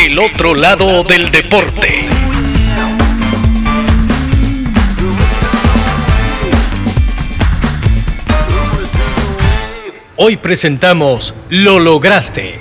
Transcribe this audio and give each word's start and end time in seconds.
El 0.00 0.18
otro 0.18 0.54
lado 0.54 1.04
del 1.04 1.30
deporte. 1.30 2.19
Hoy 10.22 10.36
presentamos 10.36 11.34
Lo 11.48 11.78
lograste. 11.78 12.60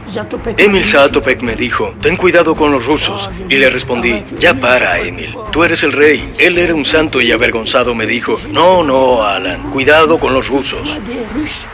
Emil 0.55 0.85
Saatopek 0.87 1.41
me 1.41 1.57
dijo, 1.57 1.93
ten 2.01 2.15
cuidado 2.15 2.55
con 2.55 2.71
los 2.71 2.85
rusos. 2.85 3.29
Y 3.49 3.57
le 3.57 3.69
respondí, 3.69 4.23
ya 4.39 4.53
para, 4.53 4.97
Emil. 5.01 5.35
Tú 5.51 5.65
eres 5.65 5.83
el 5.83 5.91
rey. 5.91 6.31
Él 6.37 6.57
era 6.57 6.73
un 6.73 6.85
santo 6.85 7.19
y 7.19 7.33
avergonzado 7.33 7.93
me 7.95 8.05
dijo, 8.05 8.39
no, 8.49 8.81
no, 8.81 9.25
Alan, 9.25 9.71
cuidado 9.71 10.17
con 10.19 10.33
los 10.33 10.47
rusos. 10.47 10.79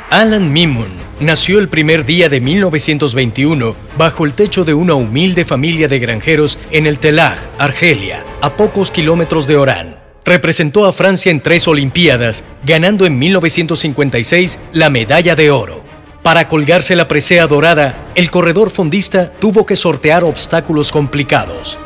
Alan 0.10 0.52
Mimun 0.52 0.90
nació 1.20 1.60
el 1.60 1.68
primer 1.68 2.04
día 2.04 2.30
de 2.30 2.42
1921 2.42 3.76
bajo 3.96 4.26
el 4.26 4.34
techo 4.34 4.64
de 4.66 4.74
una 4.74 4.96
humilde 4.96 5.46
familia 5.46 5.88
de 5.88 6.00
granjeros 6.00 6.58
en 6.72 6.88
el 6.88 6.98
Telaj, 6.98 7.38
Argelia, 7.60 8.24
a 8.42 8.54
pocos 8.54 8.90
kilómetros 8.90 9.46
de 9.46 9.58
Orán. 9.58 9.95
Representó 10.26 10.86
a 10.86 10.94
Francia 10.94 11.32
en 11.32 11.40
tres 11.40 11.68
Olimpiadas, 11.68 12.44
ganando 12.66 13.06
en 13.06 13.20
1956 13.20 14.60
la 14.74 14.90
medalla 14.90 15.36
de 15.36 15.52
oro. 15.52 15.86
Para 16.24 16.48
colgarse 16.48 16.96
la 16.96 17.08
presea 17.08 17.46
dorada, 17.46 18.10
el 18.16 18.32
corredor 18.32 18.72
fondista 18.72 19.30
tuvo 19.30 19.68
que 19.68 19.76
sortear 19.76 20.24
obstáculos 20.24 20.92
complicados. 20.92 21.78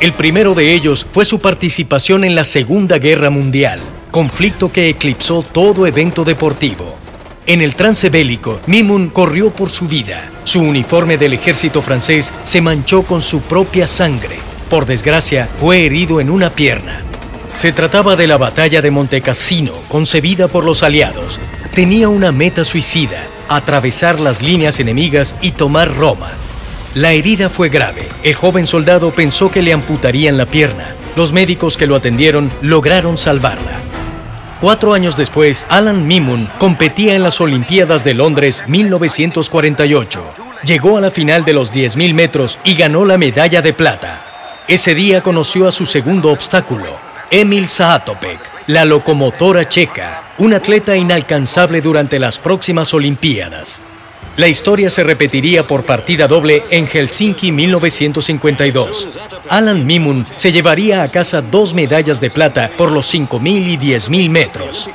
El 0.00 0.12
primero 0.12 0.54
de 0.54 0.74
ellos 0.74 1.06
fue 1.12 1.24
su 1.24 1.38
participación 1.38 2.24
en 2.24 2.34
la 2.34 2.42
Segunda 2.42 2.98
Guerra 2.98 3.30
Mundial, 3.30 3.78
conflicto 4.10 4.72
que 4.72 4.88
eclipsó 4.88 5.44
todo 5.44 5.86
evento 5.86 6.24
deportivo. 6.24 6.96
En 7.46 7.60
el 7.60 7.76
trance 7.76 8.10
bélico, 8.10 8.58
Mimun 8.66 9.10
corrió 9.10 9.50
por 9.50 9.70
su 9.70 9.86
vida. 9.86 10.30
Su 10.42 10.60
uniforme 10.62 11.16
del 11.16 11.34
ejército 11.34 11.80
francés 11.80 12.32
se 12.42 12.60
manchó 12.60 13.04
con 13.04 13.22
su 13.22 13.42
propia 13.42 13.86
sangre. 13.86 14.38
Por 14.68 14.84
desgracia, 14.84 15.48
fue 15.60 15.86
herido 15.86 16.20
en 16.20 16.30
una 16.30 16.50
pierna. 16.50 17.04
Se 17.54 17.72
trataba 17.72 18.16
de 18.16 18.26
la 18.26 18.36
batalla 18.36 18.82
de 18.82 18.90
Montecassino, 18.90 19.72
concebida 19.88 20.48
por 20.48 20.64
los 20.64 20.82
aliados. 20.82 21.38
Tenía 21.72 22.08
una 22.08 22.32
meta 22.32 22.64
suicida, 22.64 23.24
atravesar 23.48 24.20
las 24.20 24.42
líneas 24.42 24.80
enemigas 24.80 25.36
y 25.40 25.52
tomar 25.52 25.94
Roma. 25.94 26.32
La 26.94 27.12
herida 27.12 27.48
fue 27.48 27.68
grave. 27.68 28.08
El 28.22 28.34
joven 28.34 28.66
soldado 28.66 29.12
pensó 29.12 29.50
que 29.50 29.62
le 29.62 29.72
amputarían 29.72 30.36
la 30.36 30.46
pierna. 30.46 30.94
Los 31.16 31.32
médicos 31.32 31.76
que 31.76 31.86
lo 31.86 31.96
atendieron 31.96 32.50
lograron 32.60 33.16
salvarla. 33.16 33.76
Cuatro 34.60 34.94
años 34.94 35.16
después, 35.16 35.66
Alan 35.68 36.06
Mimun 36.06 36.48
competía 36.58 37.14
en 37.14 37.22
las 37.22 37.40
Olimpiadas 37.40 38.02
de 38.02 38.14
Londres 38.14 38.64
1948. 38.66 40.24
Llegó 40.64 40.98
a 40.98 41.00
la 41.00 41.10
final 41.10 41.44
de 41.44 41.52
los 41.52 41.72
10.000 41.72 42.14
metros 42.14 42.58
y 42.64 42.74
ganó 42.74 43.04
la 43.04 43.18
medalla 43.18 43.62
de 43.62 43.72
plata. 43.72 44.24
Ese 44.66 44.94
día 44.94 45.20
conoció 45.20 45.68
a 45.68 45.72
su 45.72 45.84
segundo 45.84 46.30
obstáculo, 46.30 47.13
Emil 47.30 47.68
Saatopek, 47.68 48.38
la 48.68 48.84
locomotora 48.84 49.68
checa, 49.68 50.22
un 50.38 50.54
atleta 50.54 50.96
inalcanzable 50.96 51.80
durante 51.80 52.18
las 52.18 52.38
próximas 52.38 52.92
Olimpiadas. 52.94 53.80
La 54.36 54.48
historia 54.48 54.90
se 54.90 55.04
repetiría 55.04 55.66
por 55.66 55.84
partida 55.84 56.26
doble 56.26 56.64
en 56.70 56.86
Helsinki 56.86 57.52
1952. 57.52 59.08
Alan 59.48 59.86
Mimun 59.86 60.26
se 60.36 60.50
llevaría 60.50 61.02
a 61.02 61.10
casa 61.10 61.40
dos 61.40 61.72
medallas 61.72 62.20
de 62.20 62.30
plata 62.30 62.70
por 62.76 62.90
los 62.90 63.12
5.000 63.14 63.68
y 63.68 63.76
10.000 63.78 64.30
metros. 64.30 64.90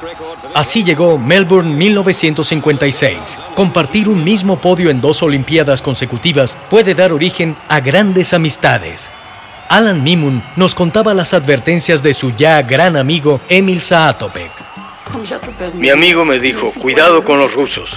Así 0.53 0.83
llegó 0.83 1.17
Melbourne 1.17 1.73
1956. 1.73 3.39
Compartir 3.55 4.09
un 4.09 4.23
mismo 4.23 4.59
podio 4.59 4.89
en 4.89 4.99
dos 4.99 5.23
Olimpiadas 5.23 5.81
consecutivas 5.81 6.57
puede 6.69 6.93
dar 6.93 7.13
origen 7.13 7.55
a 7.69 7.79
grandes 7.79 8.33
amistades. 8.33 9.09
Alan 9.69 10.01
Mimun 10.03 10.41
nos 10.55 10.73
contaba 10.73 11.13
las 11.13 11.35
advertencias 11.35 12.01
de 12.01 12.15
su 12.15 12.31
ya 12.35 12.59
gran 12.63 12.97
amigo 12.97 13.39
Emil 13.47 13.81
Saatopek. 13.81 14.51
Mi 15.75 15.89
amigo 15.89 16.25
me 16.25 16.39
dijo, 16.39 16.73
cuidado 16.73 17.23
con 17.23 17.39
los 17.39 17.53
rusos. 17.53 17.91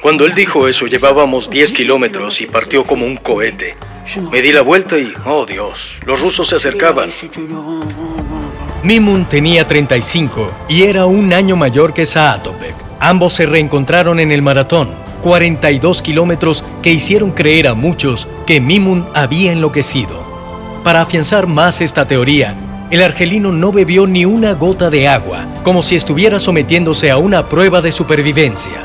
Cuando 0.00 0.24
él 0.24 0.34
dijo 0.36 0.68
eso, 0.68 0.86
llevábamos 0.86 1.50
10 1.50 1.72
kilómetros 1.72 2.40
y 2.40 2.46
partió 2.46 2.84
como 2.84 3.04
un 3.04 3.16
cohete. 3.16 3.74
Me 4.30 4.42
di 4.42 4.52
la 4.52 4.62
vuelta 4.62 4.96
y, 4.96 5.12
oh 5.26 5.44
Dios, 5.44 5.80
los 6.06 6.20
rusos 6.20 6.48
se 6.48 6.56
acercaban. 6.56 7.10
Mimun 8.84 9.24
tenía 9.24 9.66
35 9.66 10.52
y 10.68 10.84
era 10.84 11.06
un 11.06 11.32
año 11.32 11.56
mayor 11.56 11.94
que 11.94 12.06
Saatopek. 12.06 12.76
Ambos 13.00 13.32
se 13.32 13.46
reencontraron 13.46 14.20
en 14.20 14.30
el 14.30 14.42
maratón, 14.42 14.94
42 15.22 16.00
kilómetros 16.00 16.64
que 16.80 16.92
hicieron 16.92 17.32
creer 17.32 17.66
a 17.66 17.74
muchos 17.74 18.28
que 18.46 18.60
Mimun 18.60 19.08
había 19.14 19.50
enloquecido. 19.50 20.31
Para 20.84 21.02
afianzar 21.02 21.46
más 21.46 21.80
esta 21.80 22.08
teoría, 22.08 22.56
el 22.90 23.02
argelino 23.02 23.52
no 23.52 23.70
bebió 23.70 24.08
ni 24.08 24.24
una 24.24 24.54
gota 24.54 24.90
de 24.90 25.06
agua, 25.06 25.46
como 25.62 25.80
si 25.80 25.94
estuviera 25.94 26.40
sometiéndose 26.40 27.08
a 27.12 27.18
una 27.18 27.48
prueba 27.48 27.80
de 27.80 27.92
supervivencia. 27.92 28.82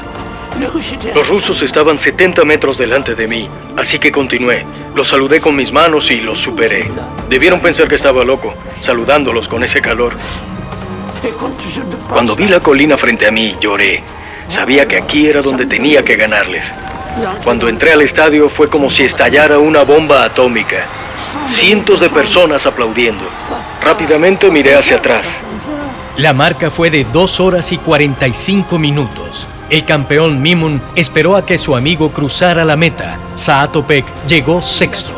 Los 1.16 1.28
rusos 1.28 1.63
estaban 1.63 1.97
70 1.97 2.46
metros 2.46 2.78
delante 2.78 3.16
de 3.16 3.28
mí, 3.28 3.50
así 3.75 3.97
que 3.97 4.12
continué. 4.12 4.63
Los 4.96 5.07
saludé 5.07 5.41
con 5.41 5.56
mis 5.56 5.72
manos 5.72 6.12
y 6.12 6.18
los 6.18 6.38
superé. 6.38 6.88
Debieron 7.30 7.62
pensar 7.62 7.88
que 7.88 7.96
estaba 7.96 8.24
loco, 8.24 8.53
saludándolos 8.81 9.47
con 9.47 9.63
ese 9.63 9.81
calor. 9.81 10.13
Cuando 12.09 12.36
vi 12.36 12.46
la 12.46 12.59
colina 12.59 12.96
frente 12.96 13.25
a 13.28 13.31
mí, 13.31 13.56
lloré. 13.59 14.03
Sabía 14.50 14.88
que 14.88 14.97
aquí 14.97 15.28
era 15.28 15.41
donde 15.41 15.66
tenía 15.66 16.06
que 16.06 16.16
ganarles. 16.16 16.66
Cuando 17.44 17.68
entré 17.68 17.94
al 17.94 18.02
estadio 18.03 18.50
fue 18.50 18.69
como 18.69 18.91
si 18.91 19.03
estallara 19.03 19.57
una 19.57 19.81
bomba 19.81 20.24
atómica. 20.24 20.86
Cientos 21.48 22.00
de 22.00 22.10
personas 22.10 22.66
aplaudiendo. 22.66 23.24
Rápidamente 23.82 24.50
miré 24.52 24.76
hacia 24.76 24.98
atrás. 24.98 25.26
La 26.18 26.34
marca 26.34 26.72
fue 26.72 26.90
de 26.90 27.06
2 27.06 27.40
horas 27.40 27.72
y 27.72 27.78
45 27.78 28.80
minutos. 28.80 29.48
El 29.70 29.86
campeón 29.86 30.42
Mimun 30.42 30.82
esperó 30.96 31.36
a 31.36 31.46
que 31.46 31.58
su 31.58 31.76
amigo 31.76 32.12
cruzara 32.12 32.64
la 32.64 32.76
meta. 32.76 33.20
Saatopek 33.36 34.06
llegó 34.26 34.62
sexto. 34.62 35.12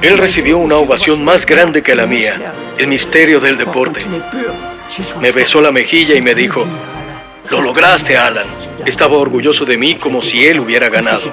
Él 0.00 0.18
recibió 0.18 0.58
una 0.58 0.76
ovación 0.76 1.24
más 1.24 1.44
grande 1.44 1.82
que 1.82 1.94
la 1.94 2.06
mía. 2.06 2.52
El 2.78 2.86
misterio 2.86 3.40
del 3.40 3.56
deporte. 3.58 4.04
Me 5.20 5.32
besó 5.32 5.60
la 5.60 5.72
mejilla 5.72 6.14
y 6.14 6.22
me 6.22 6.34
dijo, 6.34 6.64
lo 7.50 7.60
lograste, 7.60 8.16
Alan. 8.16 8.46
Estaba 8.86 9.16
orgulloso 9.16 9.64
de 9.64 9.76
mí 9.76 9.96
como 9.96 10.22
si 10.22 10.46
él 10.46 10.60
hubiera 10.60 10.88
ganado. 10.88 11.32